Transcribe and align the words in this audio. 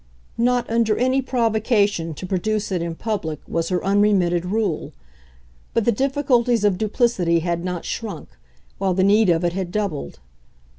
Not 0.39 0.67
under 0.67 0.97
any 0.97 1.21
provocation 1.21 2.15
to 2.15 2.25
produce 2.25 2.71
it 2.71 2.81
in 2.81 2.95
public 2.95 3.39
was 3.47 3.69
her 3.69 3.85
unremitted 3.85 4.45
rule; 4.47 4.93
but 5.75 5.85
the 5.85 5.91
difficulties 5.91 6.63
of 6.63 6.79
duplicity 6.79 7.41
had 7.41 7.63
not 7.63 7.85
shrunk, 7.85 8.29
while 8.79 8.95
the 8.95 9.03
need 9.03 9.29
of 9.29 9.43
it 9.43 9.53
had 9.53 9.71
doubled. 9.71 10.17